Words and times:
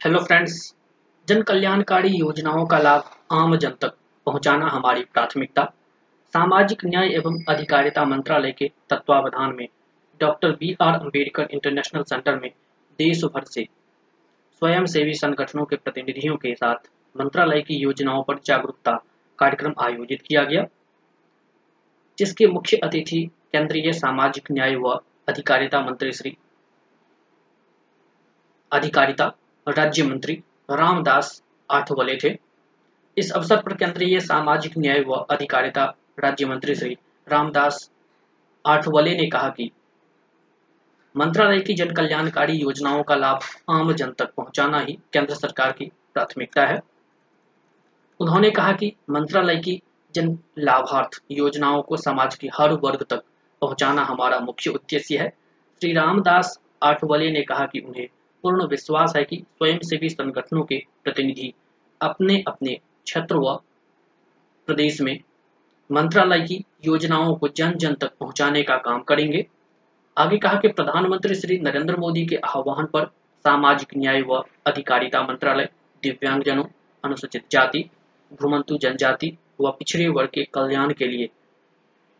Hello 0.00 0.18
friends 0.18 0.52
जन 1.28 1.40
कल्याणकारी 1.42 2.08
योजनाओं 2.08 2.66
का 2.66 2.78
लाभ 2.78 3.04
आम 3.30 3.56
जन 3.56 3.70
तक 3.80 3.94
पहुंचाना 4.26 4.66
हमारी 4.66 5.00
प्राथमिकता। 5.04 5.62
सामाजिक 6.34 6.84
न्याय 6.84 7.08
एवं 7.08 7.38
अधिकारिता 7.48 8.04
मंत्रालय 8.04 8.52
के 8.52 8.70
तत्वावधान 8.90 9.54
में 9.56 9.66
doctor 10.20 10.50
B 10.50 10.76
R 10.80 10.94
Ambedkar 10.94 11.48
international 11.50 12.02
centre 12.02 12.38
में 12.38 12.48
देश 12.98 13.24
भर 13.24 13.44
से 13.44 13.64
स्वयंसेवी 14.62 15.14
संगठनों 15.14 15.64
के 15.64 15.76
प्रतिनिधियों 15.76 16.36
के 16.36 16.54
साथ 16.54 16.88
मंत्रालय 17.16 17.60
की 17.62 17.80
योजनाओं 17.82 18.22
पर 18.22 18.38
जागरूकता 18.46 18.92
कार्यक्रम 19.38 19.74
आयोजित 19.80 20.22
किया 20.22 20.44
गया, 20.44 20.64
जिसके 22.18 22.46
मुख्य 22.46 22.76
अतिथि 22.84 23.24
केंद्रीय 23.52 23.92
सामाजिक 23.94 24.52
न्याय 24.52 24.76
व 24.76 24.98
अधिकारिता 25.28 25.80
मंत्री 25.80 26.12
श्री 26.12 26.36
अधिकारिता 28.72 29.30
राज्य 29.68 30.02
मंत्री 30.02 30.42
रामदास 30.70 31.42
आठवले 31.70 32.16
थे। 32.24 32.38
इस 33.18 33.32
अवसर 33.32 33.62
पर 33.62 33.74
केंद्रीय 33.74 34.20
सामाजिक 34.20 34.78
न्याय 34.78 35.00
व 35.00 35.12
अधिकारिता 35.12 35.84
राज्य 36.18 36.46
मंत्री 36.46 36.74
श्री 36.74 36.96
रामदास 37.28 37.90
आठवले 38.66 39.16
ने 39.16 39.26
कहा 39.26 39.48
कि 39.48 39.70
मंत्रालय 41.16 41.60
की 41.60 41.74
जन 41.74 41.94
कल्याणकारी 41.94 42.52
योजनाओं 42.52 43.02
का 43.02 43.14
लाभ 43.14 43.40
आम 43.70 43.92
जन 43.92 44.10
तक 44.10 44.34
पहुंचाना 44.34 44.80
ही 44.80 44.98
केंद्र 45.12 45.34
सरकार 45.34 45.72
की 45.72 45.92
प्राथमिकता 46.14 46.66
है। 46.66 46.80
उन्होंने 48.20 48.50
कहा 48.50 48.72
कि 48.72 48.92
मंत्रालय 49.10 49.56
की 49.56 49.82
जन 50.14 50.38
लाभार्थ 50.58 51.22
योजनाओं 51.30 51.82
को 51.82 51.96
समाज 51.96 52.34
के 52.34 52.48
हर 52.54 52.72
वर्ग 52.72 53.06
तक 53.10 53.22
पहुंचाना 53.60 54.02
हमारा 54.02 54.38
मुख्य 54.38 54.70
उद्देश्य 54.70 55.18
है। 55.18 55.28
श्री 55.80 55.92
रामदास 55.92 56.60
आठवले 56.82 57.30
ने 57.30 57.42
कहा 57.42 57.66
कि 57.66 57.78
उन्हें 57.78 58.08
पूर्ण 58.42 58.66
विश्वास 58.66 59.12
है 59.16 59.24
कि 59.24 59.36
स्वयंसेवी 59.36 60.08
संगठनों 60.08 60.64
के 60.64 60.82
प्रतिनिधि 61.04 61.52
अपने 62.00 62.44
अपने 62.46 62.74
क्षेत्र 63.04 63.36
व 63.36 63.54
प्रदेश 64.66 65.00
में 65.00 65.18
मंत्रालय 65.92 66.40
की 66.40 66.64
योजनाओं 66.86 67.34
को 67.34 67.48
जन 67.48 67.72
जन 67.74 67.94
तक 67.94 68.12
पहुँचाने 68.20 68.62
का 68.62 68.76
काम 68.76 69.02
करेंगे। 69.02 69.46
आगे 70.18 70.38
कहा 70.38 70.60
कि 70.60 70.68
प्रधानमंत्री 70.68 71.34
श्री 71.34 71.58
नरेंद्र 71.58 71.96
मोदी 71.96 72.26
के 72.26 72.36
आह्वान 72.36 72.86
पर 72.86 73.04
सामाजिक 73.44 73.96
न्याय 73.96 74.22
व 74.22 74.42
अधिकारिता 74.66 75.22
मंत्रालय, 75.22 75.68
दिव्यांगजनों, 76.02 76.64
अनुसूचित 77.04 77.44
जाति, 77.50 77.90
भ्रूमंतु 78.32 78.78
जनजाति 78.78 79.36
व 79.60 79.70
पिछड़े 79.70 80.08
वर्ग 80.08 80.28
के 80.28 80.44
कल्याण 80.44 80.92
के 80.92 81.06
लिए 81.06 81.30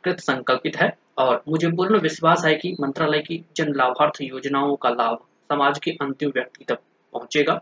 कृत 0.04 0.20
संकल्पित 0.20 0.76
है 0.76 0.98
और 1.18 1.42
मुझे 1.48 1.68
पूर्ण 1.68 2.00
विश्वास 2.00 2.44
है 2.44 2.54
कि 2.54 2.76
मंत्रालय 2.80 3.18
की 3.18 3.44
जन 3.56 3.72
लाभार्थ 3.74 4.20
योजनाओं 4.22 4.76
का 4.76 4.90
लाभ 4.90 5.18
समाज 5.52 5.78
के 5.78 5.90
अंतिम 5.90 6.30
व्यक्ति 6.30 6.64
तक 6.64 6.78
पहुंचेगा। 7.12 7.60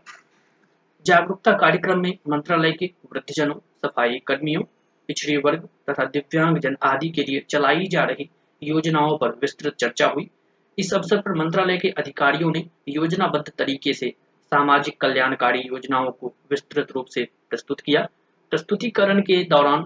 जागरूकता 1.05 1.51
कार्यक्रम 1.51 1.99
में 1.99 2.17
मंत्रालय 2.29 2.71
के 2.71 2.91
वृद्धजनों 3.13 3.55
सफ़ाई 3.55 4.19
कर्मियों 4.27 4.61
पिछड़े 5.09 5.37
वर्ग 5.37 5.67
तथा 5.89 6.05
दिव्यांग 6.05 6.57
जन 6.57 6.77
आदि 6.83 7.09
के 7.09 7.23
लिए 7.23 7.45
चलाई 7.49 7.87
जा 7.87 8.03
रही 8.03 8.29
योजनाओं 8.61 9.17
पर 9.17 9.29
विस्तृत 9.41 9.75
चर्चा 9.75 10.07
हुई। 10.07 10.29
इस 10.77 10.93
अवसर 10.93 11.17
पर 11.17 11.33
मंत्रालय 11.33 11.77
के 11.77 11.89
अधिकारियों 11.89 12.51
ने 12.51 12.67
योजनाबद्ध 12.87 13.51
तरीके 13.57 13.93
से 13.93 14.13
सामाजिक 14.51 15.01
कल्याणकारी 15.01 15.59
योजनाओं 15.59 16.11
को 16.11 16.33
विस्तृत 16.51 16.91
रूप 16.91 17.05
से 17.05 17.27
प्रस्तुत 17.49 17.79
किया। 17.79 18.07
प्रस्तुतिकरण 18.51 19.21
के 19.21 19.43
दौरान 19.43 19.85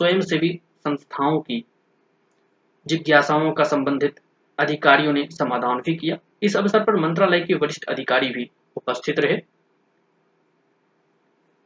स्वयंसेवी 0.00 0.60
संस्थाओं 0.78 1.40
की 1.40 1.64
जिज्ञासाओं 2.86 3.52
का 3.52 3.64
संबंधित 3.64 4.20
अधिकारियों 4.58 5.12
ने 5.12 5.26
समाधान 5.30 5.78
भी 5.78 5.94
किया। 5.96 6.16
इस 6.42 6.56
अवसर 6.56 6.84
पर 6.84 6.96
मंत्रालय 6.96 7.40
के 7.40 7.54
वरिष्ठ 7.54 7.84
अधिकारी 7.84 8.28
भी 8.28 8.50
उपस्थित 8.76 9.20
रहे। 9.20 9.57